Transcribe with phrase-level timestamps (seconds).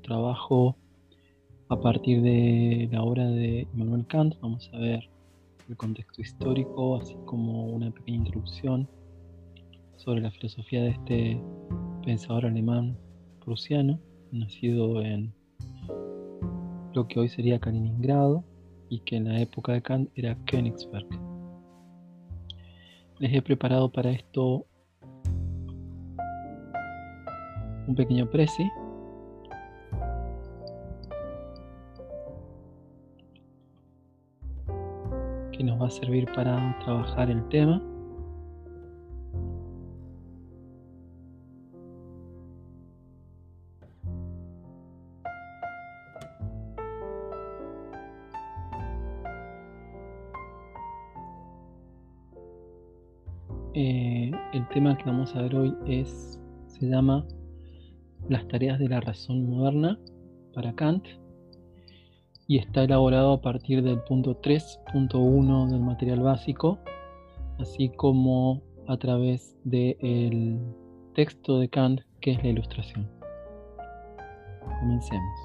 [0.00, 0.76] trabajo
[1.68, 4.34] a partir de la obra de Immanuel Kant.
[4.40, 5.08] Vamos a ver
[5.68, 8.88] el contexto histórico, así como una pequeña introducción
[9.96, 11.42] sobre la filosofía de este
[12.04, 12.96] pensador alemán
[13.44, 14.00] prusiano,
[14.32, 15.32] nacido en
[16.94, 18.44] lo que hoy sería Kaliningrado
[18.88, 21.06] y que en la época de Kant era Königsberg.
[23.18, 24.66] Les he preparado para esto
[27.86, 28.64] un pequeño presi.
[35.90, 37.82] Servir para trabajar el tema.
[53.74, 57.24] Eh, el tema que vamos a ver hoy es se llama
[58.28, 59.98] las tareas de la razón moderna
[60.52, 61.04] para Kant
[62.50, 66.80] y está elaborado a partir del punto 3.1 del material básico,
[67.60, 70.58] así como a través del
[71.14, 73.08] texto de Kant que es la ilustración.
[74.80, 75.38] Comencemos.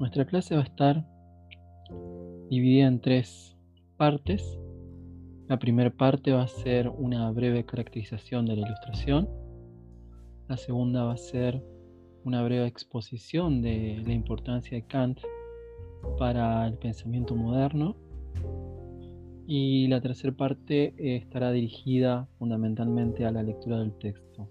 [0.00, 1.06] Nuestra clase va a estar
[2.48, 3.58] dividida en tres
[3.98, 4.58] partes.
[5.48, 9.28] La primera parte va a ser una breve caracterización de la ilustración.
[10.48, 11.62] La segunda va a ser
[12.24, 15.20] una breve exposición de la importancia de Kant
[16.18, 17.96] para el pensamiento moderno.
[19.46, 24.48] Y la tercera parte estará dirigida fundamentalmente a la lectura del texto.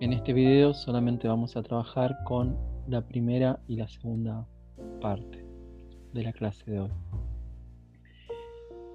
[0.00, 4.46] En este video solamente vamos a trabajar con la primera y la segunda
[5.00, 5.44] parte
[6.12, 6.90] de la clase de hoy.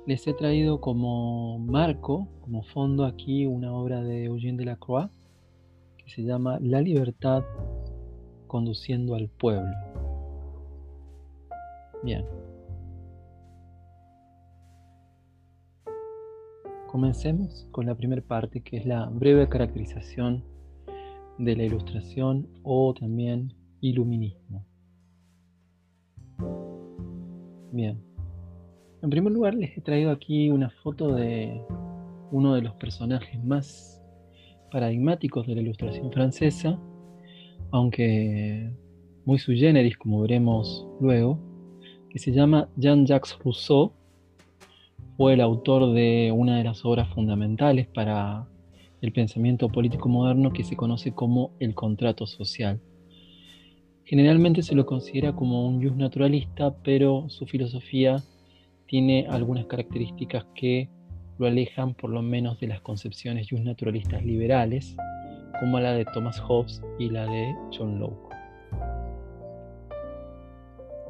[0.08, 5.10] Les he traído como marco, como fondo aquí una obra de Eugène Delacroix
[6.12, 7.44] se llama La libertad
[8.52, 9.74] conduciendo al pueblo.
[12.04, 12.26] Bien.
[16.90, 20.44] Comencemos con la primera parte que es la breve caracterización
[21.38, 24.66] de la ilustración o también iluminismo.
[27.72, 28.04] Bien.
[29.02, 31.62] En primer lugar les he traído aquí una foto de
[32.32, 34.04] uno de los personajes más
[34.74, 36.78] paradigmáticos de la ilustración francesa,
[37.72, 38.70] aunque
[39.26, 41.40] muy sui generis, como veremos luego,
[42.10, 43.94] que se llama Jean-Jacques Rousseau,
[45.18, 48.48] fue el autor de una de las obras fundamentales para
[49.02, 52.80] el pensamiento político moderno que se conoce como el contrato social.
[54.04, 58.22] Generalmente se lo considera como un just naturalista, pero su filosofía
[58.88, 60.90] tiene algunas características que
[61.38, 64.96] lo alejan por lo menos de las concepciones just naturalistas liberales,
[65.62, 68.36] como la de Thomas Hobbes y la de John Locke.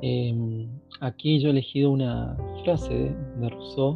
[0.01, 0.67] Em,
[0.99, 2.35] aquí yo he elegido una
[2.65, 3.95] frase de, Rousseau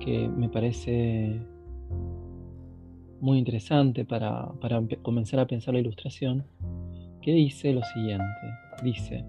[0.00, 1.40] que me parece
[3.20, 6.44] muy interesante para, para comenzar a pensar la ilustración,
[7.22, 8.24] que dice lo siguiente,
[8.82, 9.24] dice,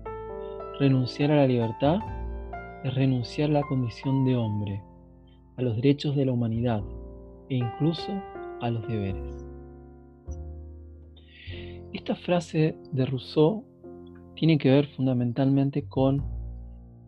[0.79, 1.99] renunciar a la libertad
[2.83, 4.81] es renunciar a la condición de hombre,
[5.57, 6.81] a los derechos de la humanidad
[7.49, 8.11] e incluso
[8.61, 9.48] a los deberes.
[11.93, 13.65] Esta frase de Rousseau
[14.35, 16.23] tiene que ver fundamentalmente con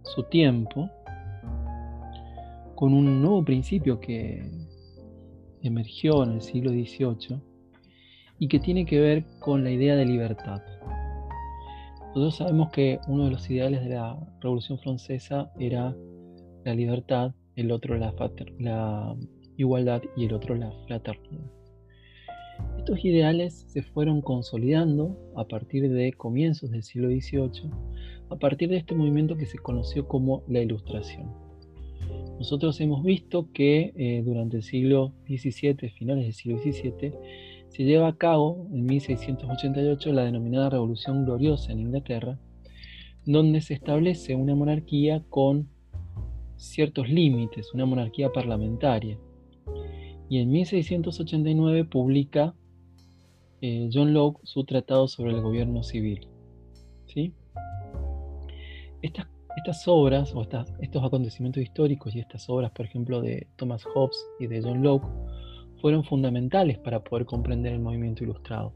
[0.04, 0.90] su tiempo,
[2.76, 4.44] con un nuevo principio que
[5.62, 7.40] emergió en el siglo XVIII
[8.40, 10.62] y que tiene que ver con la idea de libertad.
[12.08, 15.96] Nosotros sabemos que uno de los ideales de la Revolución Francesa era
[16.66, 18.14] la libertad el otro la,
[18.60, 19.16] la
[19.58, 21.61] igualdad y el otro la fraternidad.
[22.82, 27.70] Estos ideales se fueron consolidando a partir de comienzos del siglo XVIII,
[28.32, 31.32] a partir de este movimiento que se conoció como la Ilustración.
[32.40, 37.14] Nosotros hemos visto que eh, durante el siglo XVII, finales del siglo XVII,
[37.68, 42.40] se lleva a cabo en 1688 la denominada Revolución Gloriosa en Inglaterra,
[43.28, 45.70] donde se establece una monarquía con
[46.56, 49.20] ciertos límites, una monarquía parlamentaria.
[50.30, 52.56] Y en 1689 publica
[53.62, 56.28] eh, John Locke su tratado sobre el gobierno civil.
[57.08, 57.34] ¿sí?
[59.02, 59.28] Estas,
[59.58, 64.18] estas obras, o estas, estos acontecimientos históricos y estas obras, por ejemplo, de Thomas Hobbes
[64.40, 65.08] y de John Locke,
[65.82, 68.74] fueron fundamentales para poder comprender el movimiento ilustrado.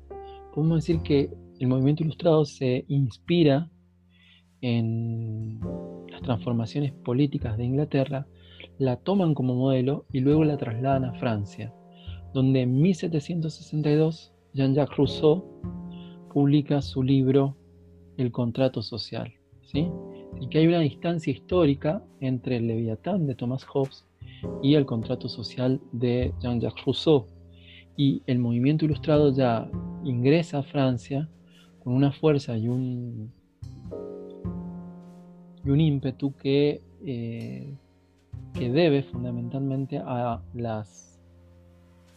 [0.54, 1.30] Podemos decir que
[1.60, 3.70] el movimiento ilustrado se inspira
[4.62, 5.60] en
[6.10, 8.28] las transformaciones políticas de Inglaterra,
[8.78, 11.74] la toman como modelo y luego la trasladan a Francia,
[12.34, 15.44] donde en 1762 Jean-Jacques Rousseau
[16.34, 17.56] publica su libro
[18.18, 19.34] El contrato social.
[19.62, 19.92] ¿sí?
[20.40, 24.06] Y que hay una distancia histórica entre el Leviatán de Thomas Hobbes
[24.64, 27.28] y el contrato social de Jean-Jacques Rousseau.
[27.98, 29.70] Y el movimiento ilustrado ya
[30.06, 31.30] ingresa a Francia
[31.84, 33.32] con una fuerza y un,
[35.66, 37.76] y un ímpetu que, eh,
[38.54, 41.15] que debe fundamentalmente a las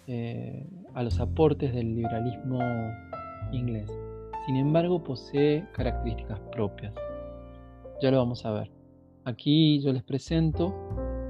[0.09, 2.61] eh, a los aportes del liberalismo
[3.53, 3.91] inglés.
[4.47, 6.95] Sin embargo, posee características propias.
[8.01, 8.71] Ya lo vamos a ver.
[9.25, 10.75] Aquí yo les presento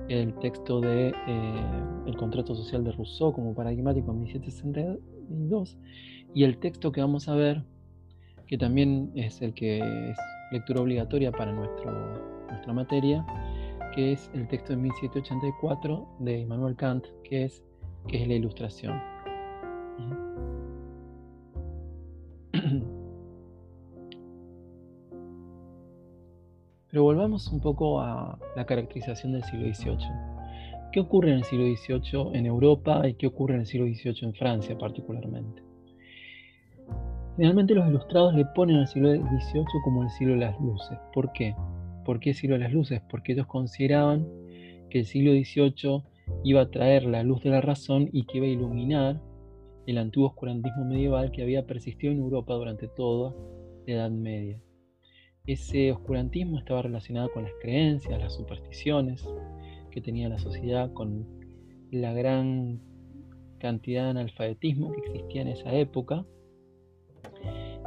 [0.09, 5.77] el texto de eh, El contrato social de Rousseau como paradigmático en 1762
[6.33, 7.65] y el texto que vamos a ver,
[8.47, 9.79] que también es el que
[10.11, 10.19] es
[10.53, 13.27] lectura obligatoria para nuestro, nuestra materia,
[13.95, 17.65] que es el texto de 1784 de Immanuel Kant, que es
[18.07, 19.01] que es la ilustración.
[26.91, 30.09] Pero volvamos un poco a la caracterización del siglo XVIII.
[30.91, 34.17] ¿Qué ocurre en el siglo XVIII en Europa y qué ocurre en el siglo XVIII
[34.23, 35.63] en Francia particularmente?
[37.37, 40.99] Finalmente los ilustrados le ponen al siglo XVIII como el siglo de las luces.
[41.13, 41.55] ¿Por qué?
[42.05, 43.03] ¿Por qué siglo de las luces?
[43.11, 44.27] Porque ellos consideraban
[44.89, 46.03] que el siglo XVIII
[46.45, 49.21] iba a traer la luz de la razón y que iba a iluminar
[49.87, 53.35] el antiguo oscurantismo medieval que había persistido en Europa durante toda
[53.87, 54.61] la Edad Media.
[55.47, 59.27] Ese oscurantismo estaba relacionado con las creencias, las supersticiones
[59.91, 61.27] que tenía la sociedad, con
[61.91, 62.83] la gran
[63.59, 66.27] cantidad de analfabetismo que existía en esa época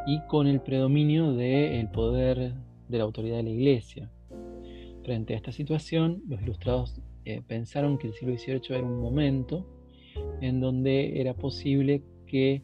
[0.07, 2.55] y con el predominio del poder
[2.89, 4.11] de la autoridad de la iglesia.
[5.03, 9.65] Frente a esta situación, los ilustrados eh, pensaron que el siglo XVIII era un momento
[10.41, 12.63] en donde era posible que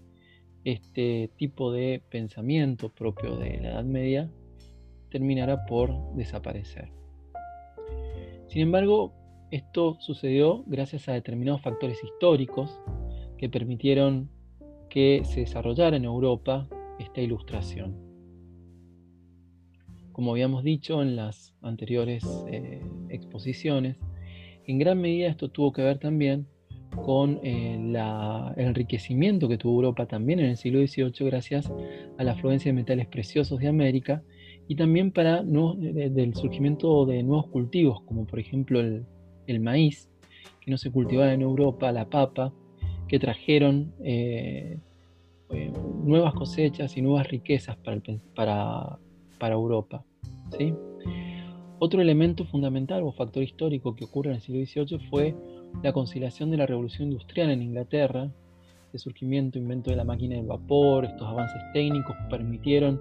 [0.63, 4.30] este tipo de pensamiento propio de la Edad Media
[5.09, 6.92] terminara por desaparecer.
[8.48, 9.13] Sin embargo,
[9.51, 12.81] esto sucedió gracias a determinados factores históricos
[13.38, 14.30] que permitieron
[14.89, 16.68] que se desarrollara en Europa
[17.00, 17.95] esta ilustración.
[20.12, 23.98] Como habíamos dicho en las anteriores eh, exposiciones,
[24.67, 26.45] en gran medida esto tuvo que ver también
[27.03, 31.71] con eh, el enriquecimiento que tuvo Europa también en el siglo XVIII gracias
[32.17, 34.23] a la afluencia de metales preciosos de América
[34.67, 40.09] y también para del surgimiento de nuevos cultivos como por ejemplo el, maíz
[40.59, 42.53] que no se cultivaba en Europa, la papa,
[43.07, 44.77] que trajeron eh,
[45.51, 45.71] eh,
[46.03, 47.77] nuevas cosechas y nuevas riquezas
[48.35, 48.99] para,
[49.39, 50.03] para Europa.
[50.57, 50.73] ¿sí?
[51.79, 55.35] Otro elemento fundamental o factor histórico que ocurre en el siglo XVIII fue
[55.83, 58.31] la conciliación de la revolución industrial en Inglaterra,
[58.94, 63.00] el surgimiento, invento de la máquina de vapor, estos avances técnicos permitieron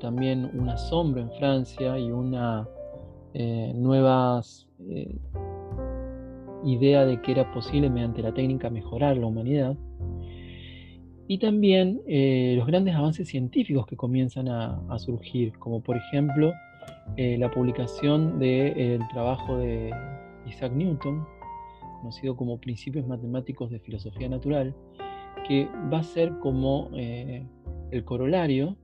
[0.00, 2.68] también un asombro en Francia y una
[3.32, 4.42] eh, nueva
[4.88, 5.16] eh,
[6.64, 9.76] idea de que era posible mediante la técnica mejorar la humanidad.
[11.28, 16.52] Y también eh, los grandes avances científicos que comienzan a surgir, como por ejemplo
[17.16, 19.92] eh, la publicación del trabajo de
[20.46, 21.26] Isaac Newton,
[22.00, 24.74] conocido como Principios Matemáticos de Filosofía Natural,
[25.46, 27.46] que va a ser como eh,
[27.90, 28.76] el corolario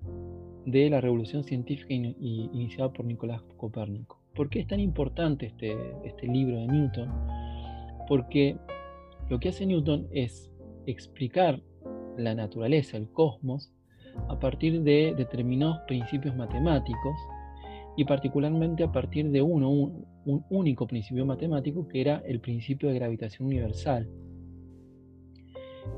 [0.64, 4.20] de la revolución científica iniciada por Nicolás Copérnico.
[4.34, 7.10] ¿Por qué es tan importante este, este libro de Newton?
[8.08, 8.56] Porque
[9.28, 10.50] lo que hace Newton es
[10.86, 11.62] explicar
[12.16, 13.72] la naturaleza, el cosmos,
[14.28, 17.16] a partir de determinados principios matemáticos
[17.96, 22.96] y particularmente a partir de uno, un, único principio matemático que era el principio de
[22.96, 24.08] gravitación universal.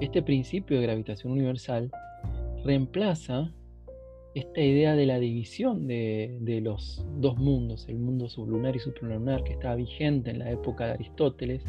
[0.00, 1.90] Este principio de gravitación universal
[2.64, 3.52] reemplaza
[4.34, 9.54] esta idea de la división de, los dos mundos, el mundo sublunar y supralunar, que
[9.54, 11.64] estaba vigente en la época de Aristóteles,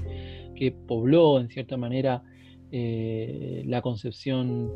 [0.55, 2.21] que pobló en cierta manera
[2.71, 4.69] eh, la concepción,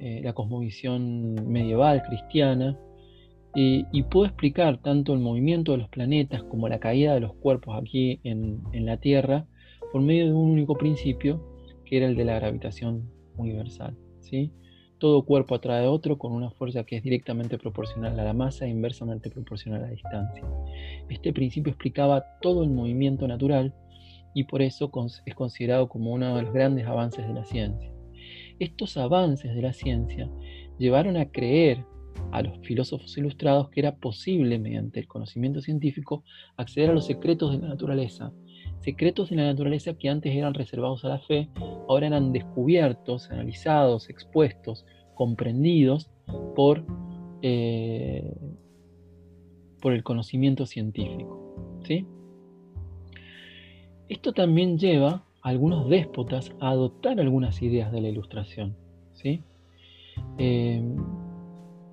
[0.00, 2.76] eh, la cosmovisión medieval cristiana,
[3.54, 7.76] y puedo explicar tanto el movimiento de los planetas como la caída de los cuerpos
[7.78, 9.46] aquí en, la Tierra
[9.92, 11.44] por medio de un único principio,
[11.84, 13.96] que era el de la gravitación universal.
[14.20, 14.52] ¿sí?
[14.96, 18.64] Todo cuerpo atrae a otro con una fuerza que es directamente proporcional a la masa
[18.64, 20.44] e inversamente proporcional a la distancia.
[21.10, 23.74] Este principio explicaba todo el movimiento natural
[24.34, 24.90] y por eso
[25.26, 27.92] es considerado como uno de los grandes avances de la ciencia.
[28.58, 30.30] Estos avances de la ciencia
[30.78, 31.84] llevaron a creer
[32.32, 36.24] a los filósofos ilustrados que era posible, mediante el conocimiento científico,
[36.56, 38.32] acceder a los secretos de la naturaleza
[38.82, 41.48] secretos de la naturaleza que antes eran reservados a la fe,
[41.88, 44.84] ahora eran descubiertos, analizados, expuestos,
[45.14, 46.10] comprendidos
[46.56, 46.84] por,
[47.42, 48.34] eh,
[49.80, 51.80] por el conocimiento científico.
[51.84, 52.06] ¿sí?
[54.08, 58.76] Esto también lleva a algunos déspotas a adoptar algunas ideas de la ilustración.
[59.12, 59.42] ¿sí?
[60.38, 60.82] Eh,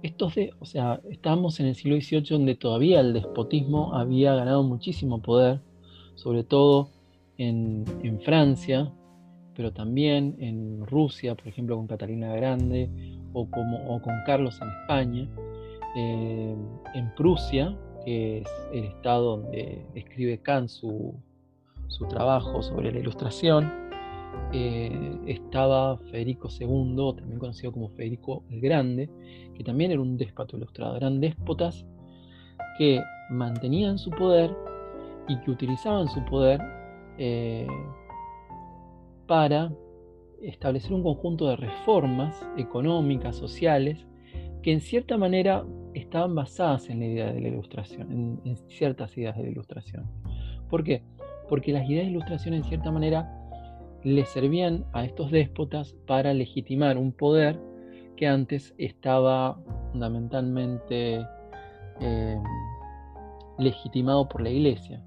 [0.01, 4.63] estos de, o sea, estábamos en el siglo XVIII donde todavía el despotismo había ganado
[4.63, 5.60] muchísimo poder,
[6.15, 6.89] sobre todo
[7.38, 7.86] en,
[8.24, 8.91] Francia,
[9.56, 12.89] pero también en Rusia, por ejemplo, con Catalina Grande
[13.34, 15.29] o, como, con Carlos en España,
[15.96, 16.56] eh,
[16.94, 21.13] en Prusia, que es el estado donde escribe Kant su,
[21.88, 23.88] su trabajo sobre la ilustración,
[24.52, 29.10] eh, estaba Federico II, también conocido como Federico el Grande,
[29.54, 30.98] que también era un déspota ilustrado.
[30.98, 31.86] Eran déspotas
[32.78, 34.56] que mantenían su poder
[35.28, 36.60] y que utilizaban su poder
[37.20, 37.68] eh,
[39.28, 39.72] para
[40.42, 44.08] establecer un conjunto de reformas económicas, sociales,
[44.64, 49.16] que en cierta manera estaban basadas en la idea de la ilustración, en, en ciertas
[49.16, 50.10] ideas de la ilustración.
[50.70, 51.04] ¿Por qué?
[51.48, 53.38] Porque las ideas de ilustración en cierta manera
[54.03, 57.60] le servían a estos déspotas para legitimar un poder
[58.15, 59.60] que antes estaba
[59.91, 61.25] fundamentalmente
[62.00, 62.44] em,
[63.58, 65.03] legitimado por la iglesia.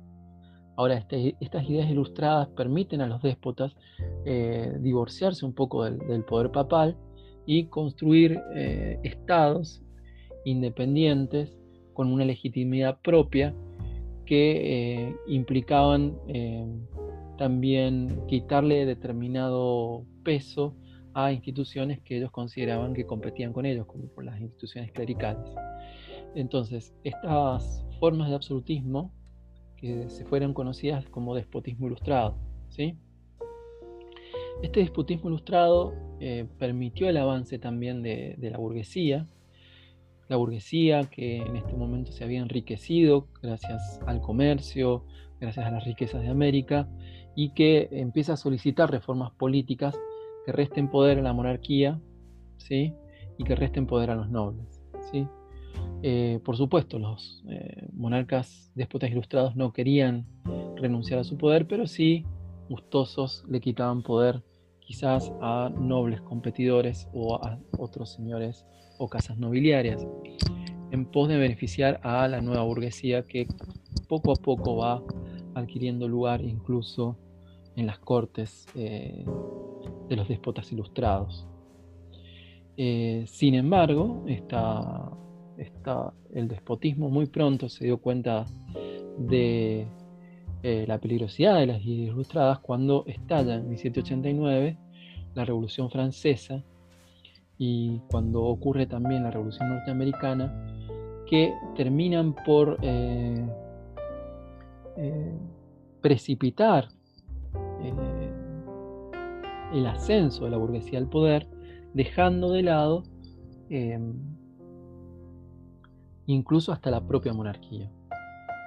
[0.77, 3.77] Ahora, este, estas ideas ilustradas permiten a los déspotas
[4.25, 6.97] eh, divorciarse un poco del, poder papal
[7.45, 9.83] y construir eh, estados
[10.45, 11.57] independientes
[11.93, 13.55] con una legitimidad propia
[14.25, 16.87] que eh, implicaban em,
[17.43, 20.77] también quitarle determinado peso
[21.13, 25.53] a instituciones que ellos consideraban que competían con ellos, como por las instituciones clericales.
[26.37, 29.13] Entonces, estas formas de absolutismo
[29.77, 32.37] que se fueron conocidas como despotismo ilustrado,
[32.69, 32.97] ¿sí?
[34.63, 39.27] Este despotismo ilustrado eh, permitió el avance también de, de la burguesía,
[40.29, 45.05] la burguesía que en este momento se había enriquecido gracias al comercio,
[45.41, 46.89] gracias a las riquezas de América,
[47.35, 49.99] y que empieza a solicitar reformas políticas
[50.45, 52.01] que resten poder a la monarquía
[52.59, 52.95] ¿sí?
[53.39, 54.83] y que resten poder a los nobles.
[55.11, 55.27] ¿sí?
[56.03, 60.27] Eh, por supuesto, los eh, monarcas déspotas ilustrados no querían
[60.77, 62.25] renunciar a su poder, pero sí
[62.69, 64.43] gustosos le quitaban poder
[64.81, 68.67] quizás a nobles competidores o a otros señores
[68.99, 70.07] o casas nobiliarias,
[70.91, 73.47] en pos de beneficiar a la nueva burguesía que
[74.09, 75.03] poco a poco va
[75.55, 77.17] adquiriendo lugar incluso
[77.77, 79.25] en las cortes eh,
[80.09, 81.47] de los déspotas ilustrados.
[82.77, 84.25] Eh, sin embargo,
[86.33, 88.47] el despotismo muy pronto se dio cuenta
[89.19, 89.87] de
[90.63, 94.79] eh, la peligrosidad de las ilustradas cuando estalla en 1789
[95.35, 96.63] la Revolución Francesa
[97.59, 100.53] y cuando ocurre también la Revolución Norteamericana,
[101.27, 102.79] que terminan por
[106.01, 106.89] precipitar
[107.81, 107.93] eh,
[109.73, 111.49] el ascenso de la burguesía al poder,
[111.95, 113.05] dejando de lado
[113.71, 114.15] em,
[116.27, 117.91] incluso hasta la propia monarquía.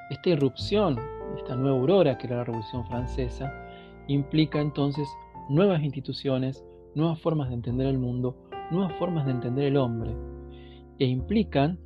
[0.10, 0.98] Esta irrupción,
[1.38, 3.54] esta nueva aurora que era la Revolución Francesa,
[4.08, 5.08] implica entonces
[5.50, 6.64] nuevas instituciones,
[6.96, 8.36] nuevas formas de entender el mundo,
[8.72, 10.16] nuevas formas de entender el hombre,
[10.98, 11.78] e implican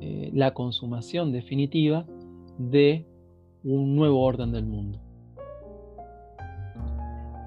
[0.00, 2.06] eh, la consumación definitiva
[2.58, 3.07] de
[3.74, 4.98] un nuevo orden del mundo.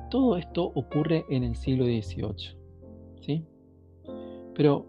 [0.10, 2.58] Todo esto ocurre en el siglo XVIII.
[3.22, 3.46] ¿sí?
[4.56, 4.86] Pero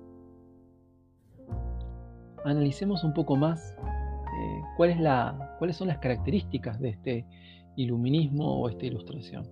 [2.45, 7.27] analicemos un poco más eh, cuáles son las características de este
[7.77, 9.49] iluminismo o esta ilustración.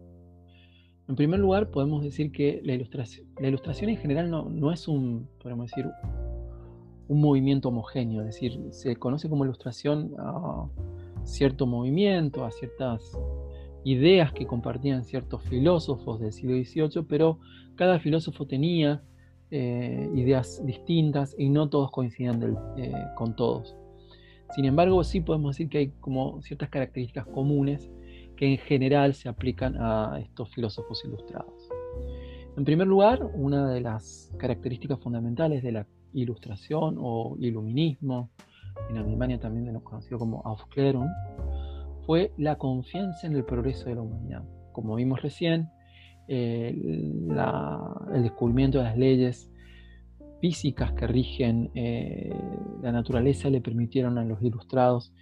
[1.08, 5.28] En primer lugar, podemos decir que la ilustración, la ilustración en general no, es un,
[5.42, 5.86] podemos decir,
[7.08, 10.68] un movimiento homogéneo, es decir, se conoce como ilustración a
[11.30, 13.18] cierto movimiento, a ciertas
[13.84, 17.38] ideas que compartían ciertos filósofos del siglo XVIII, pero
[17.76, 19.02] cada filósofo tenía
[19.50, 23.76] eh, ideas distintas y no todos coincidían eh, con todos.
[24.54, 27.90] Sin embargo, sí podemos decir que hay como ciertas características comunes
[28.36, 31.68] que en general se aplican a estos filósofos ilustrados.
[32.56, 38.30] En primer lugar, una de las características fundamentales de la ilustración o iluminismo
[38.88, 41.08] en Alemania también lo conocido como Aufklärung,
[42.06, 44.42] fue la confianza en el progreso de la humanidad.
[44.72, 45.68] Como vimos recién,
[46.28, 49.50] el descubrimiento de las leyes
[50.40, 52.34] físicas que rigen eh,
[52.82, 55.12] la naturaleza le permitieron a los ilustrados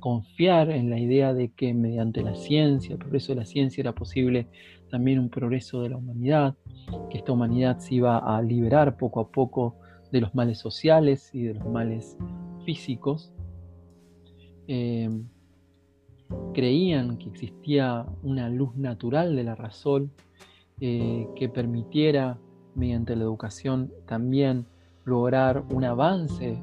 [0.00, 3.94] confiar en la idea de que mediante la ciencia, el progreso de la ciencia, era
[3.94, 4.48] posible
[4.90, 6.54] también un progreso de la humanidad,
[7.10, 9.76] que esta humanidad se iba a liberar poco a poco
[10.12, 12.16] de los males sociales y de los males
[12.66, 13.32] físicos.
[14.68, 15.08] Eh,
[16.52, 20.10] creían que existía una luz natural de la razón
[20.80, 22.38] eh, que permitiera
[22.74, 24.66] mediante la educación también
[25.04, 26.58] lograr un avance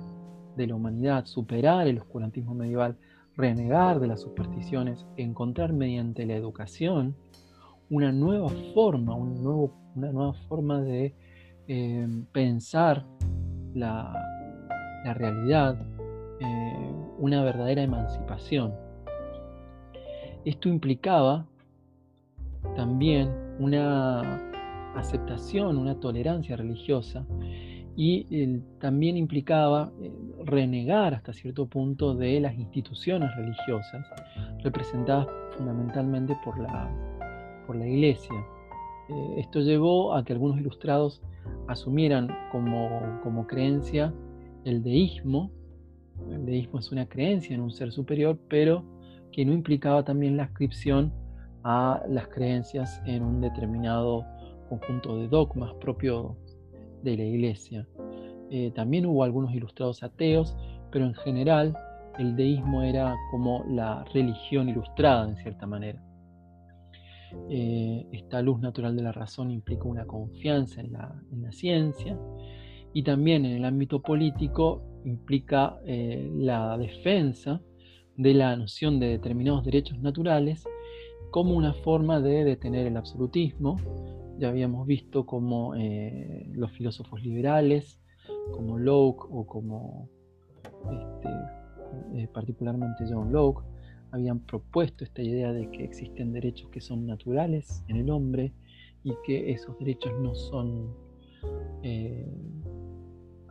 [0.57, 2.97] de la humanidad, superar el oscurantismo medieval,
[3.35, 7.15] renegar de las supersticiones, encontrar mediante la educación
[7.89, 11.15] una nueva forma, una nueva forma de
[11.67, 13.05] eh, pensar
[13.73, 14.13] la,
[15.15, 15.77] realidad,
[17.23, 18.73] una verdadera emancipación.
[20.43, 21.45] Esto implicaba
[22.75, 24.41] también una
[24.93, 27.25] aceptación, una tolerancia religiosa
[27.95, 30.11] y también implicaba eh,
[30.43, 34.05] renegar hasta cierto punto de las instituciones religiosas
[34.61, 36.91] representadas fundamentalmente por la,
[37.65, 38.35] por la iglesia.
[39.07, 41.21] Eh, esto llevó a que algunos ilustrados
[41.69, 44.13] asumieran como, como creencia
[44.65, 45.51] el deísmo.
[46.29, 48.83] El deísmo es una creencia en un ser superior, pero
[49.31, 51.11] que no implicaba también la ascripción
[51.63, 54.25] a las creencias en un determinado
[54.69, 56.37] conjunto de dogmas propio
[57.03, 57.87] de la iglesia.
[58.49, 60.55] Eh, también hubo algunos ilustrados ateos,
[60.91, 61.75] pero en general
[62.19, 66.01] el deísmo era como la religión ilustrada en cierta manera.
[67.49, 71.15] Eh, esta luz natural de la razón implica una confianza en la,
[71.51, 72.17] ciencia
[72.93, 77.61] y también en el ámbito político implica eh, la defensa
[78.17, 80.63] de la noción de determinados derechos naturales
[81.31, 83.77] como una forma de detener el absolutismo.
[84.37, 87.99] Ya habíamos visto como eh, los filósofos liberales,
[88.51, 90.09] como Locke o como
[90.91, 91.29] este,
[92.15, 93.63] eh, particularmente John Locke,
[94.11, 98.53] habían propuesto esta idea de que existen derechos que son naturales en el hombre
[99.03, 100.93] y que esos derechos no son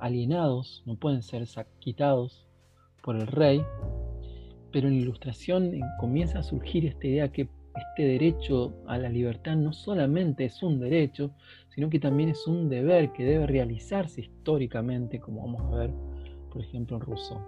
[0.02, 1.44] alienados, no pueden ser
[1.78, 2.46] quitados
[3.02, 3.62] por el rey,
[4.72, 9.56] pero en la ilustración comienza a surgir esta idea que este derecho a la libertad
[9.56, 11.30] no solamente es un derecho,
[11.74, 15.90] sino que también es un deber que debe realizarse históricamente, como vamos a ver,
[16.50, 17.40] por ejemplo, en Rousseau.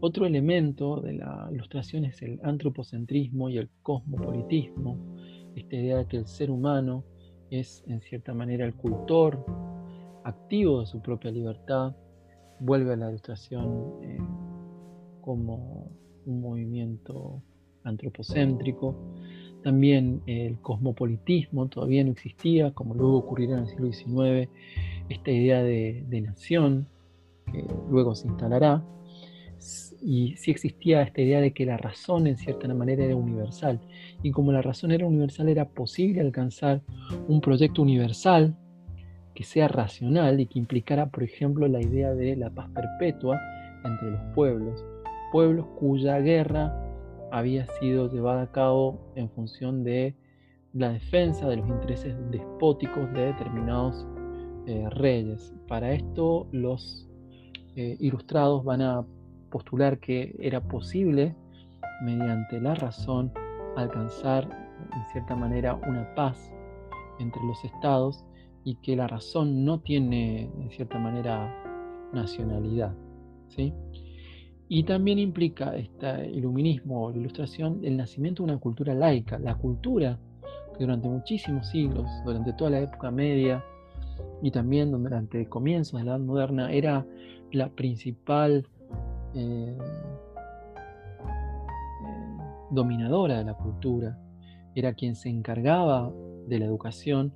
[0.00, 5.16] Otro elemento de la ilustración es el antropocentrismo y el cosmopolitismo,
[5.54, 7.02] esta idea de que el ser humano
[7.50, 9.65] es en cierta manera el cultor
[10.26, 11.94] activo de su propia libertad,
[12.58, 14.18] vuelve a la ilustración eh,
[15.20, 15.90] como
[16.26, 17.42] un movimiento
[17.84, 18.96] antropocéntrico.
[19.62, 24.50] También el cosmopolitismo todavía no existía, como luego ocurrirá en el siglo XIX,
[25.08, 26.88] esta idea de, nación,
[27.52, 28.84] que luego se instalará.
[30.02, 33.80] Y sí existía esta idea de que la razón en cierta manera era universal.
[34.22, 36.82] Y como la razón era universal, era posible alcanzar
[37.28, 38.56] un proyecto universal
[39.36, 43.38] que sea racional y que implicara, por ejemplo, la idea de la paz perpetua
[43.84, 44.84] entre los pueblos.
[45.30, 46.74] Pueblos cuya guerra
[47.30, 50.16] había sido llevada a cabo en función de
[50.72, 54.06] la defensa de los intereses despóticos de determinados
[54.66, 55.54] eh, reyes.
[55.68, 57.06] Para esto los
[57.76, 59.04] eh, ilustrados van a
[59.50, 61.36] postular que era posible,
[62.02, 63.32] mediante la razón,
[63.76, 64.48] alcanzar
[64.94, 66.50] en cierta manera una paz
[67.18, 68.24] entre los estados
[68.66, 71.54] y que la razón no tiene en cierta manera
[72.12, 72.92] nacionalidad.
[73.46, 73.72] ¿sí?
[74.68, 79.54] Y también implica este iluminismo o la ilustración el nacimiento de una cultura laica, la
[79.54, 80.18] cultura
[80.76, 83.64] que durante muchísimos siglos, durante toda la época media
[84.42, 87.06] y también durante comienzos de la Edad Moderna, era
[87.52, 88.66] la principal
[89.36, 89.78] eh, eh,
[92.72, 94.18] dominadora de la cultura,
[94.74, 96.12] era quien se encargaba
[96.48, 97.32] de la educación,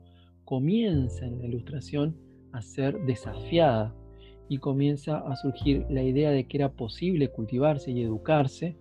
[0.50, 2.16] comienza en la ilustración
[2.50, 3.94] a ser desafiada
[4.48, 8.76] y comienza a surgir la idea de que era posible cultivarse y educarse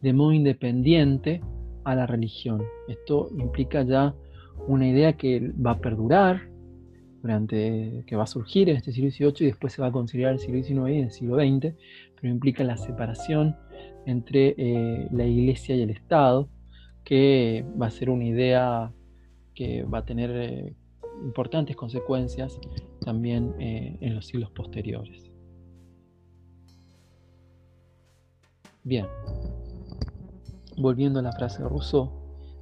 [0.00, 1.40] de modo independiente
[1.82, 2.62] a la religión.
[2.86, 4.14] Esto implica ya
[4.68, 6.48] una idea que va a perdurar
[7.20, 10.34] durante que va a surgir en este siglo XVIII y después se va a considerar
[10.34, 11.74] el siglo XIX y el siglo XX,
[12.14, 13.56] pero implica la separación
[14.06, 16.48] entre eh, la iglesia y el Estado,
[17.02, 18.92] que va a ser una idea
[19.56, 20.76] que va a tener eh,
[21.22, 22.58] importantes consecuencias
[23.00, 25.30] también eh, en los siglos posteriores.
[28.84, 29.06] Bien,
[30.76, 32.10] volviendo a la frase de Rousseau,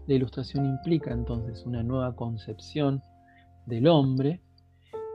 [0.07, 3.03] la ilustración implica entonces una nueva concepción
[3.67, 4.41] del hombre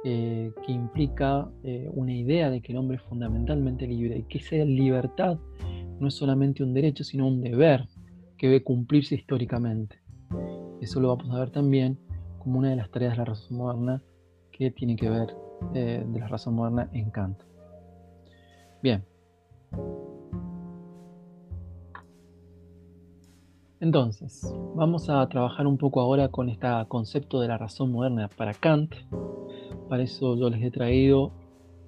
[0.04, 4.40] eh, que implica eh, una idea de que el hombre es fundamentalmente libre y que
[4.40, 5.38] esa libertad
[6.00, 7.88] no es solamente un derecho, sino un deber
[8.38, 10.02] que debe cumplirse históricamente.
[10.82, 12.00] Eso lo vamos a ver también
[12.44, 14.02] como una de las tareas de la razón moderna
[14.52, 15.36] que tiene que ver
[15.74, 17.40] eh, de la razón moderna en Kant.
[18.82, 19.04] Bien.
[23.80, 24.44] Entonces,
[24.76, 28.94] vamos a trabajar un poco ahora con este concepto de la razón moderna para Kant.
[29.90, 31.32] Para eso yo les he traído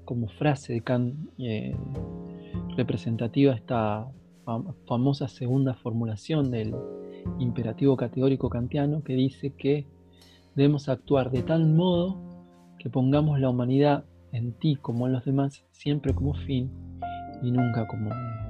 [0.05, 1.75] como frase de Kant eh,
[2.75, 4.07] representativa esta
[4.87, 6.75] famosa segunda formulación del
[7.39, 9.85] imperativo categórico kantiano que dice que
[10.55, 12.17] debemos actuar de tal modo
[12.77, 16.71] que pongamos la humanidad en ti como en los demás siempre como fin
[17.41, 18.43] y nunca como medio.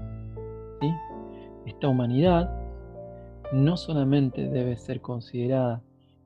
[1.66, 2.50] Esta humanidad
[3.54, 5.82] no solamente debe ser considerada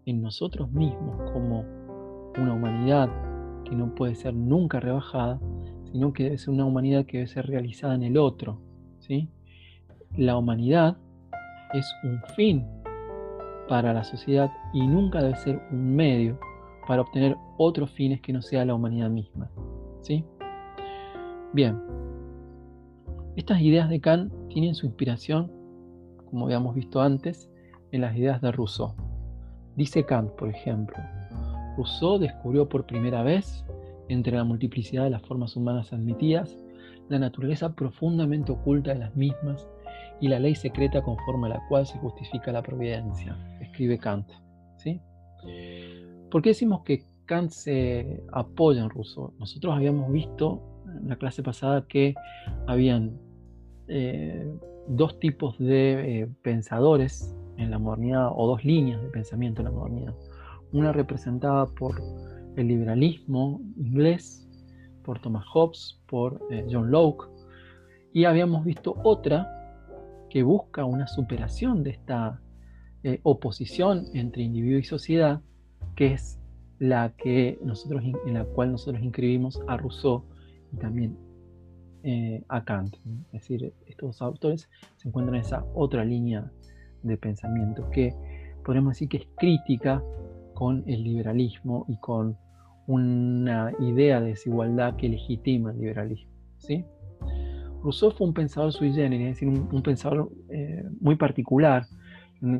[0.05, 1.65] en nosotros mismos como
[2.37, 3.09] una humanidad
[3.65, 5.39] que no puede ser nunca rebajada,
[5.91, 8.61] sino que ser una humanidad que debe ser realizada en el otro.
[8.99, 9.29] ¿sí?
[10.15, 10.97] La humanidad
[11.73, 12.65] es un fin
[13.67, 16.39] para la sociedad y nunca debe ser un medio
[16.87, 19.49] para obtener otros fines que no sea la humanidad misma.
[20.01, 20.23] ¿sí?
[21.53, 21.81] Bien,
[23.35, 25.51] estas ideas de Kant tienen su inspiración,
[26.29, 27.49] como habíamos visto antes,
[27.91, 28.93] en las ideas de Rousseau.
[29.75, 30.97] Dice Kant, por ejemplo,
[31.75, 33.63] Rousseau descubrió por primera vez,
[34.09, 36.57] entre la multiplicidad de las formas humanas admitidas,
[37.09, 39.67] la naturaleza profundamente oculta de las mismas
[40.19, 44.27] y la ley secreta conforme a la cual se justifica la providencia, escribe Kant.
[44.77, 44.99] ¿sí?
[46.31, 49.33] ¿Por qué decimos que Kant se apoya en Rousseau?
[49.39, 50.61] Nosotros habíamos visto
[51.01, 52.15] en la clase pasada que
[52.67, 53.17] habían
[53.87, 54.51] eh,
[54.87, 59.71] dos tipos de eh, pensadores en la modernidad o dos líneas de pensamiento en la
[59.71, 60.15] modernidad.
[60.71, 62.01] Una representada por
[62.55, 64.47] el liberalismo inglés,
[65.03, 67.29] por Thomas Hobbes, por eh, John Locke,
[68.13, 69.56] y habíamos visto otra
[70.29, 72.41] que busca una superación de esta
[73.23, 75.41] oposición entre individuo y sociedad,
[75.95, 76.39] que es
[76.79, 80.23] la que nosotros, en la cual nosotros inscribimos a Rousseau
[80.73, 81.17] y también
[82.03, 82.95] eh, a Kant.
[83.33, 86.51] Es decir, estos autores se encuentran en esa otra línea
[87.03, 88.13] de pensamiento que
[88.63, 90.03] podemos decir que es crítica
[90.53, 92.37] con el liberalismo y con
[92.85, 96.31] una idea de desigualdad que legitima el liberalismo.
[96.57, 96.85] ¿sí?
[97.87, 101.87] Rousseau fue un pensador sui generis, es decir, un, pensador eh, muy particular,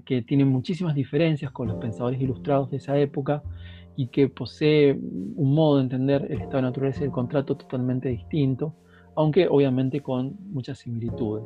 [0.06, 3.44] que tiene muchísimas diferencias con los pensadores ilustrados de esa época
[3.96, 8.10] y que posee un modo de entender el estado de naturaleza y el contrato totalmente
[8.10, 8.74] distinto
[9.18, 11.44] aunque obviamente con muchas similitudes.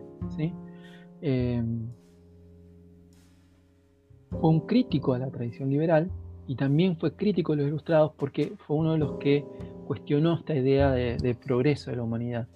[1.21, 1.87] Em,
[4.29, 6.11] fue un crítico de la tradición liberal
[6.47, 9.45] y también fue crítico de los ilustrados porque fue uno de los que
[9.87, 12.47] cuestionó esta idea de, progreso de la humanidad.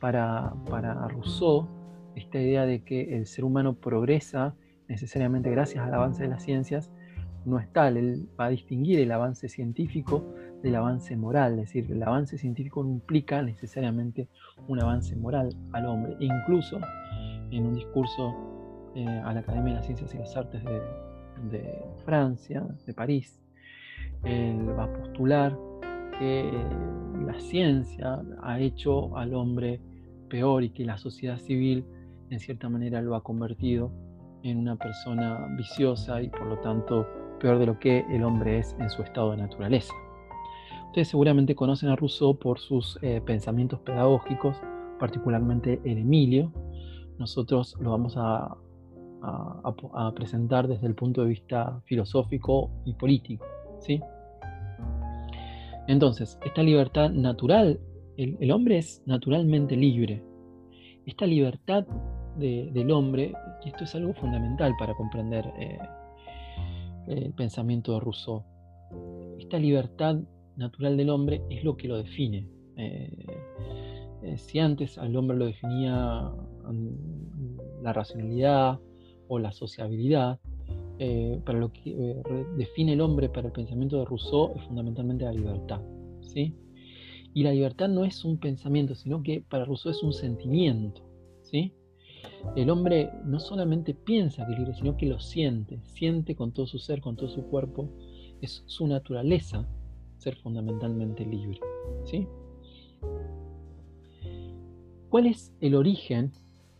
[0.00, 1.66] Para, para, Rousseau,
[2.14, 4.54] esta idea de que el ser humano progresa
[4.88, 6.90] necesariamente gracias al avance de las ciencias
[7.44, 7.96] no es tal.
[7.96, 10.24] Él va a distinguir el avance científico
[10.62, 14.28] del avance moral, es decir, el avance científico no implica necesariamente
[14.68, 16.16] un avance moral al hombre.
[16.18, 16.78] Incluso
[17.50, 18.34] en un discurso
[18.94, 23.38] eh, a la Academia de las Ciencias y las Artes de, Francia, de París,
[24.24, 25.56] él va a postular
[26.18, 26.52] que
[27.24, 29.80] la ciencia ha hecho al hombre
[30.28, 31.84] peor y que la sociedad civil
[32.30, 33.92] en cierta manera lo ha convertido
[34.42, 37.06] en una persona viciosa y por lo tanto
[37.40, 39.92] peor de lo que el hombre es en su estado de naturaleza.
[40.86, 44.56] Ustedes seguramente conocen a Rousseau por sus eh, pensamientos pedagógicos,
[44.98, 46.52] particularmente el Emilio.
[47.18, 48.56] Nosotros lo vamos a,
[50.14, 53.44] presentar desde el punto de vista filosófico y político.
[53.80, 54.00] ¿sí?
[55.88, 57.80] Entonces, esta libertad natural,
[58.16, 60.22] el, hombre es naturalmente libre.
[61.06, 61.86] Esta libertad
[62.36, 63.32] del hombre,
[63.64, 65.78] y esto es algo fundamental para comprender eh,
[67.06, 68.44] el pensamiento de Rousseau,
[69.38, 70.16] esta libertad
[70.56, 72.48] natural del hombre es lo que lo define.
[72.76, 73.26] Eh,
[74.22, 76.32] eh, si antes al hombre lo definía
[76.64, 78.80] mm, la racionalidad
[79.28, 80.40] o la sociabilidad,
[80.98, 82.22] eh, para lo que
[82.56, 85.80] define el hombre para el pensamiento de Rousseau es fundamentalmente la libertad.
[86.20, 86.54] ¿sí?
[87.34, 91.02] Y la libertad no es un pensamiento, sino que para Rousseau es un sentimiento.
[91.42, 91.74] ¿sí?
[92.54, 96.66] El hombre no solamente piensa que es libre, sino que lo siente, siente con todo
[96.66, 97.90] su ser, con todo su cuerpo,
[98.40, 99.68] es su naturaleza
[100.16, 101.60] ser fundamentalmente libre.
[102.04, 102.26] ¿sí?
[105.08, 106.32] ¿Cuál es el origen?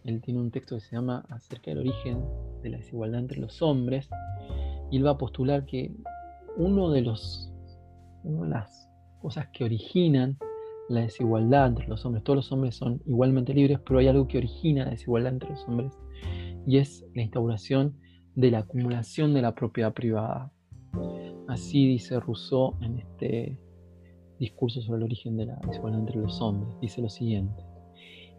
[0.05, 2.23] Él tiene un texto que se llama acerca del origen
[2.63, 4.09] de la desigualdad entre los hombres
[4.91, 5.95] y él va a postular que
[6.57, 7.53] uno de los,
[8.23, 8.89] una de las
[9.21, 10.39] cosas que originan
[10.89, 12.25] la desigualdad entre los hombres.
[12.25, 15.67] Todos los hombres son igualmente libres, pero hay algo que origina la desigualdad entre los
[15.67, 15.93] hombres
[16.67, 17.97] y es la instauración
[18.35, 20.53] de la acumulación de la propiedad privada.
[21.49, 23.59] Así dice Rousseau en este
[24.39, 26.75] discurso sobre el origen de la desigualdad entre los hombres.
[26.81, 27.63] Dice lo siguiente.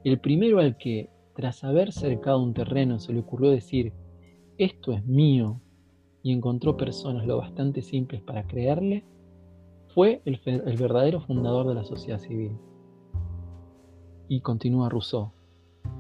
[0.03, 3.93] El primero al que, tras haber cercado un terreno, se le ocurrió decir,
[4.57, 5.61] esto es mío,
[6.23, 9.05] y encontró personas lo bastante simples para creerle,
[9.93, 10.41] fue el,
[10.77, 12.57] verdadero fundador de la sociedad civil.
[14.27, 15.31] Y continúa Rousseau.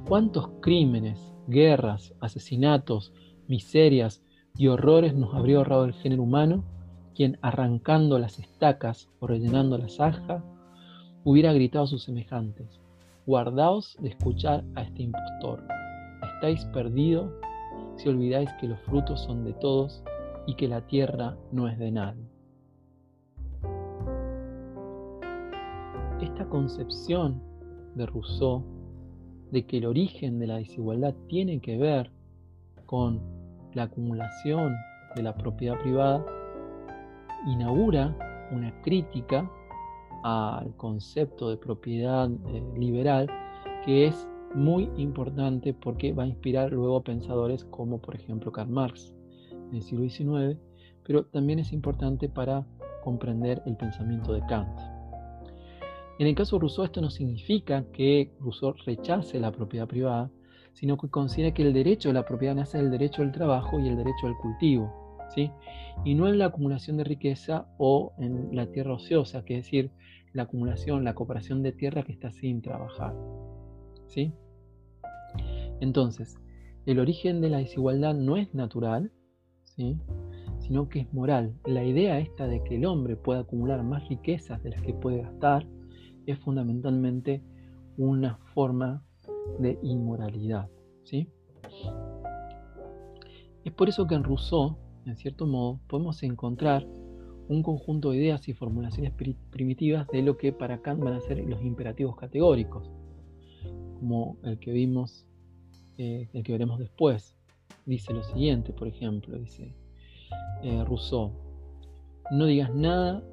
[0.07, 3.13] ¿Cuántos crímenes, guerras, asesinatos,
[3.47, 4.21] miserias
[4.57, 6.63] y horrores nos habría ahorrado el género humano,
[7.15, 10.43] quien arrancando las estacas o rellenando la zanja,
[11.23, 12.81] hubiera gritado a sus semejantes,
[13.25, 15.63] guardaos de escuchar a este impostor,
[16.35, 17.31] estáis perdidos
[17.97, 20.03] si olvidáis que los frutos son de todos
[20.45, 22.23] y que la tierra no es de nadie.
[26.21, 27.41] Esta concepción
[27.95, 28.63] de Rousseau
[29.51, 32.11] de que el origen de la desigualdad tiene que ver
[32.85, 33.21] con
[33.73, 34.75] la acumulación
[35.15, 36.25] de la propiedad privada,
[37.47, 38.15] inaugura
[38.51, 39.49] una crítica
[40.23, 43.27] al concepto de propiedad eh, liberal
[43.85, 44.27] que es
[44.57, 49.13] muy importante porque va a inspirar luego pensadores como por ejemplo Karl Marx
[49.51, 50.59] en el siglo XIX,
[51.05, 52.65] pero también es importante para
[53.03, 54.79] comprender el pensamiento de Kant.
[56.19, 60.31] En el caso de Rousseau esto no significa que Rousseau rechace la propiedad privada,
[60.73, 63.87] sino que considera que el derecho a la propiedad nace del derecho al trabajo y
[63.87, 64.91] el derecho al cultivo,
[65.35, 65.51] ¿sí?
[66.03, 69.91] y no en la acumulación de riqueza o en la tierra ociosa, que es decir,
[70.33, 73.13] la acumulación, la cooperación de tierra que está sin trabajar.
[74.07, 74.33] ¿sí?
[75.79, 76.37] Entonces,
[76.85, 79.11] el origen de la desigualdad no es natural,
[79.63, 79.97] ¿sí?
[80.59, 81.53] sino que es moral.
[81.65, 85.21] La idea esta de que el hombre pueda acumular más riquezas de las que puede
[85.21, 85.67] gastar
[86.25, 87.43] es fundamentalmente
[87.97, 89.03] una forma
[89.59, 90.69] de inmoralidad.
[91.03, 91.29] ¿sí?
[93.63, 96.87] Es por eso que en Rousseau, en cierto modo, podemos encontrar
[97.49, 99.13] un conjunto de ideas y formulaciones
[99.51, 102.91] primitivas de lo que para Kant van a ser los imperativos categóricos,
[103.99, 105.25] como el que vimos,
[105.97, 107.35] eh, el que veremos después.
[107.85, 109.73] Dice lo siguiente, por ejemplo, dice
[110.63, 111.31] eh, Rousseau,
[112.31, 113.23] no digas nada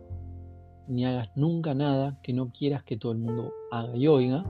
[0.86, 4.44] ni hagas nunca nada que no quieras que todo el mundo haga y oiga.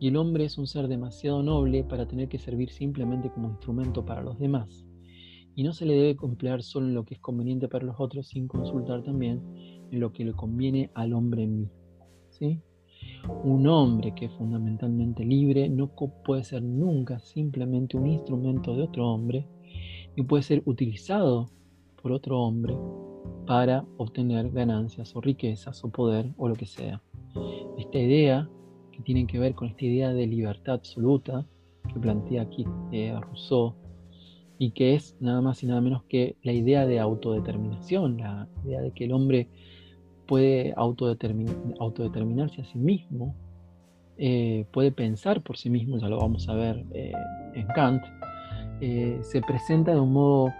[0.00, 4.04] Y el hombre es un ser demasiado noble para tener que servir simplemente como instrumento
[4.04, 4.86] para los demás.
[5.56, 8.28] Y no se le debe emplear solo en lo que es conveniente para los otros
[8.28, 9.42] sin consultar también
[9.90, 11.72] en lo que le conviene al hombre mismo.
[12.30, 12.60] ¿sí?
[13.44, 19.08] Un hombre que es fundamentalmente libre no puede ser nunca simplemente un instrumento de otro
[19.08, 19.46] hombre
[20.16, 21.46] y puede ser utilizado
[22.02, 22.76] por otro hombre
[23.46, 27.02] para obtener ganancias o riquezas o poder o lo que sea.
[27.78, 28.48] Esta idea
[28.92, 31.46] que tiene que ver con esta idea de libertad absoluta
[31.92, 33.74] que plantea aquí eh, Rousseau
[34.58, 38.80] y que es nada más y nada menos que la idea de autodeterminación, la idea
[38.80, 39.48] de que el hombre
[40.28, 43.34] puede autodeterminarse a sí mismo,
[44.18, 47.12] eh, puede pensar por sí mismo, ya lo vamos a ver eh,
[47.54, 48.02] en Kant,
[48.80, 50.52] se presenta de un modo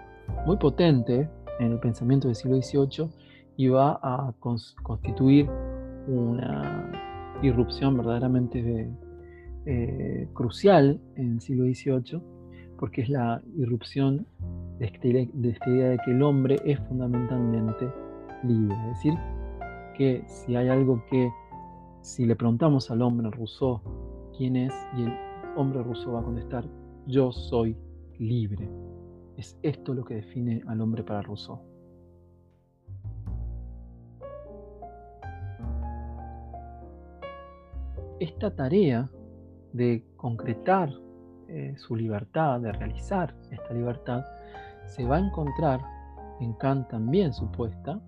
[0.45, 1.29] muy potente
[1.59, 3.09] en el pensamiento del siglo XVIII
[3.55, 5.49] y va a constituir
[6.07, 6.91] una
[7.41, 8.89] irrupción verdaderamente
[9.65, 12.21] eh, crucial en el siglo XVIII,
[12.77, 14.25] porque es la irrupción
[14.79, 17.87] de, este, de esta idea de que el hombre es fundamentalmente
[18.43, 18.75] libre.
[18.75, 19.13] Es decir,
[19.99, 21.29] que si hay algo que,
[22.01, 23.81] si le preguntamos al hombre Rousseau
[24.37, 25.13] quién es, y el
[25.57, 26.65] hombre Rousseau va a contestar,
[27.05, 27.75] yo soy
[28.17, 28.69] libre.
[29.35, 31.59] Es esto lo que define al hombre para Rousseau.
[38.21, 39.09] Esta tarea
[39.73, 40.93] de concretar
[41.49, 44.23] eh, su libertad, de realizar esta libertad,
[44.85, 45.81] se va a encontrar
[46.39, 47.99] en Kant también supuesta,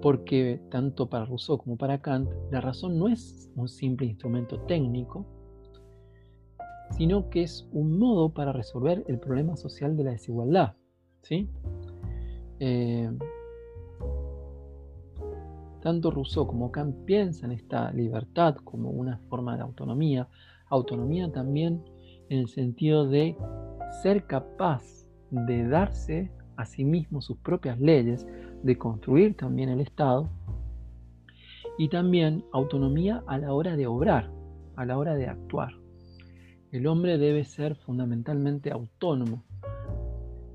[0.00, 5.26] porque tanto para Rousseau como para Kant la razón no es un simple instrumento técnico,
[6.92, 10.74] sino que es un modo para resolver el problema social de la desigualdad.
[11.22, 11.48] ¿sí?
[12.60, 13.10] Eh,
[15.82, 20.28] tanto Rousseau como Kant piensan esta libertad como una forma de autonomía,
[20.70, 21.82] autonomía también
[22.30, 23.36] en el sentido de
[24.02, 24.82] ser capaz
[25.30, 28.26] de darse a sí mismo sus propias leyes,
[28.64, 30.28] de construir también el Estado,
[31.76, 34.30] y también autonomía a la hora de obrar,
[34.76, 35.72] a la hora de actuar.
[36.70, 39.44] El hombre debe ser fundamentalmente autónomo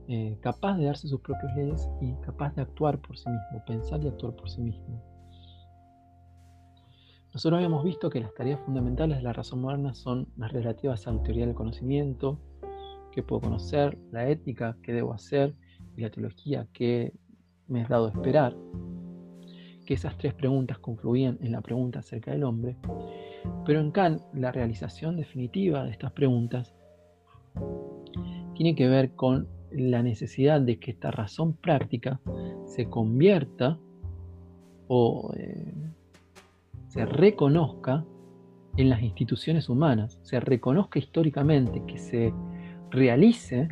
[0.08, 4.04] eh, capaz de darse sus propias leyes y capaz de actuar por sí mismo, pensar
[4.04, 5.04] y actuar por sí mismo.
[7.32, 11.12] Nosotros habíamos visto que las tareas fundamentales de la razón moderna son las relativas a
[11.12, 12.40] la teoría del conocimiento,
[13.12, 15.54] qué puedo conocer, la ética, qué debo hacer,
[15.96, 17.14] y la teología, qué
[17.70, 18.56] me es dado esperar,
[19.86, 22.76] que esas tres preguntas confluían en la pregunta acerca del hombre,
[23.66, 26.76] pero en Kant la realización definitiva de estas preguntas
[28.56, 32.20] tiene que ver con la necesidad de que esta razón práctica
[32.66, 33.80] se convierta
[34.88, 35.74] o eh,
[36.88, 38.04] se reconozca
[38.78, 42.34] en las instituciones humanas, se reconozca históricamente, que se
[42.90, 43.70] realice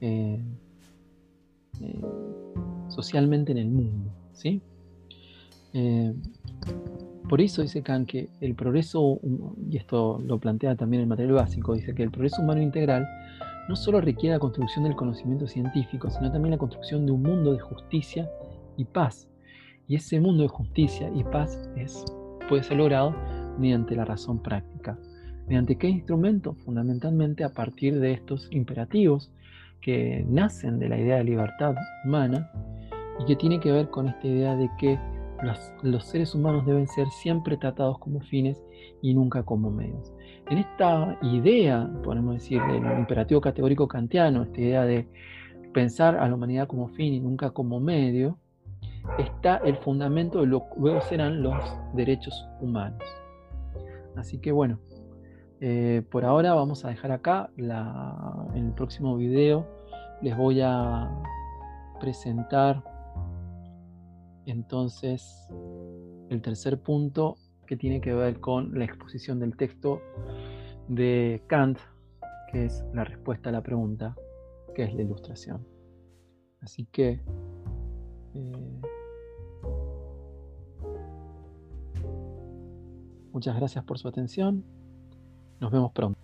[0.00, 0.42] eh,
[1.80, 2.00] eh,
[2.98, 4.10] socialmente en el mundo.
[4.32, 4.60] ¿sí?
[7.28, 9.20] por eso dice Kant que el progreso,
[9.70, 13.06] y esto lo plantea también el material básico, dice que el progreso humano integral
[13.68, 17.52] no solo requiere la construcción del conocimiento científico, sino también la construcción de un mundo
[17.52, 18.28] de justicia
[18.76, 19.28] y paz.
[19.86, 22.04] Y ese mundo de justicia y paz es,
[22.48, 23.14] puede ser logrado
[23.58, 24.98] mediante la razón práctica.
[25.46, 26.54] ¿Mediante qué instrumento?
[26.64, 29.30] Fundamentalmente a partir de estos imperativos
[29.80, 32.50] que nacen de la idea de libertad humana
[33.18, 34.98] y que tiene que ver con esta idea de que
[35.82, 38.62] los, seres humanos deben ser siempre tratados como fines
[39.02, 40.12] y nunca como medios.
[40.50, 45.06] En esta idea, podemos decir, del imperativo categórico kantiano, esta idea de
[45.72, 48.38] pensar a la humanidad como fin y nunca como medio,
[49.18, 51.56] está el fundamento de lo que luego serán los
[51.94, 53.02] derechos humanos.
[54.16, 54.80] Así que bueno,
[55.60, 57.50] eh, por ahora vamos a dejar acá.
[57.56, 59.66] en el próximo video
[60.20, 61.10] les voy a
[62.00, 62.82] presentar
[64.50, 65.48] entonces,
[66.30, 70.00] el tercer punto que tiene que ver con la exposición del texto
[70.88, 71.78] de Kant,
[72.50, 74.16] que es la respuesta a la pregunta,
[74.74, 75.66] que es la ilustración.
[76.60, 77.20] Así que...
[78.34, 78.80] Eh,
[83.32, 84.64] muchas gracias por su atención.
[85.60, 86.17] Nos vemos pronto.